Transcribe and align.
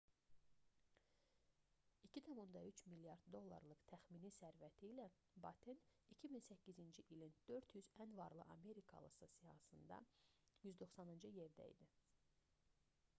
2,3 2.07 2.81
milyard 2.93 3.25
dollarlıq 3.35 3.83
təxmini 3.91 4.31
sərvəti 4.37 4.89
ilə 4.95 5.05
batten 5.45 5.83
2008-ci 6.17 7.05
ilin 7.17 7.37
400 7.53 7.85
ən 8.07 8.17
varlı 8.23 8.49
amerikalısı 8.57 9.31
siyahısında 9.37 10.03
190-cı 10.69 11.35
yerdə 11.39 11.73
idi 11.79 11.93